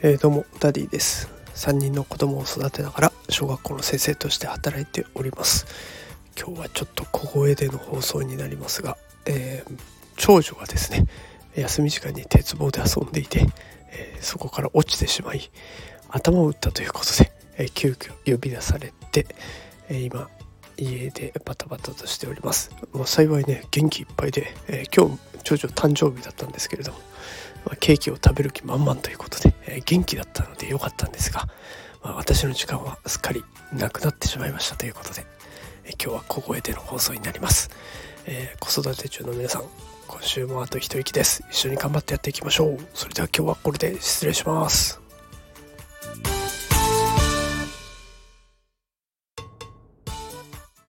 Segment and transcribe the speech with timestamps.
[0.00, 1.28] えー、どうもダディです。
[1.54, 5.66] 3人の子供を育てながら小学校の先生として働いております。
[6.38, 8.96] 今日はちょっと小声での放送になりますが、
[9.26, 9.78] えー、
[10.16, 11.06] 長女がですね
[11.56, 13.48] 休み時間に鉄棒で遊んでいて、
[13.90, 15.50] えー、そこから落ちてしまい
[16.08, 19.26] 頭を打ったということで、えー、急遽呼び出されて、
[19.88, 20.28] えー、今
[20.76, 25.18] 家でバタバタとしております、まあ、幸いね元気いっぱいで、え今日
[25.56, 26.98] 長女誕生日だったんですけれども
[27.64, 31.48] まあ、ケーキを食べる気満々ということで、えー、元気だったので良かったんですが、
[32.02, 35.26] まあ、私の時間はすっかりなくなってしまいましたということで、
[35.84, 37.70] えー、今日は小声での放送になります、
[38.26, 39.64] えー、子育て中の皆さん
[40.06, 41.44] 今週もあと一息です。
[41.50, 42.78] 一緒に頑張ってやっていきましょう。
[42.94, 45.07] それでは今日はこれで失礼します。